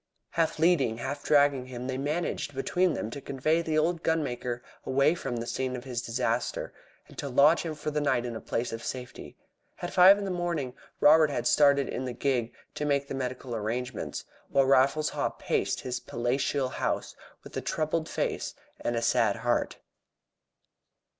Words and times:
Half 0.31 0.57
leading 0.57 0.89
and 0.89 0.99
half 1.01 1.23
dragging 1.23 1.67
him 1.67 1.85
they 1.85 1.99
managed 1.99 2.55
between 2.55 2.93
them 2.93 3.11
to 3.11 3.21
convey 3.21 3.61
the 3.61 3.77
old 3.77 4.01
gunmaker 4.01 4.63
away 4.83 5.13
from 5.13 5.35
the 5.35 5.45
scene 5.45 5.75
of 5.75 5.83
his 5.83 6.01
disaster, 6.01 6.73
and 7.07 7.19
to 7.19 7.29
lodge 7.29 7.61
him 7.61 7.75
for 7.75 7.91
the 7.91 8.01
night 8.01 8.25
in 8.25 8.35
a 8.35 8.41
place 8.41 8.73
of 8.73 8.83
safety. 8.83 9.37
At 9.79 9.93
five 9.93 10.17
in 10.17 10.25
the 10.25 10.31
morning 10.31 10.73
Robert 10.99 11.29
had 11.29 11.45
started 11.45 11.87
in 11.87 12.05
the 12.05 12.13
gig 12.13 12.51
to 12.73 12.83
make 12.83 13.09
the 13.09 13.13
medical 13.13 13.53
arrangements, 13.53 14.25
while 14.49 14.65
Raffles 14.65 15.09
Haw 15.09 15.29
paced 15.29 15.81
his 15.81 15.99
palatial 15.99 16.69
house 16.69 17.15
with 17.43 17.55
a 17.55 17.61
troubled 17.61 18.09
face 18.09 18.55
and 18.79 18.95
a 18.95 19.03
sad 19.03 19.35
heart. 19.35 19.77